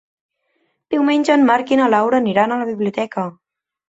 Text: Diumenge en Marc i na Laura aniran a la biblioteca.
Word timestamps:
Diumenge 0.93 1.35
en 1.39 1.45
Marc 1.49 1.73
i 1.75 1.79
na 1.79 1.89
Laura 1.95 2.21
aniran 2.23 2.57
a 2.57 2.57
la 2.63 2.65
biblioteca. 2.71 3.27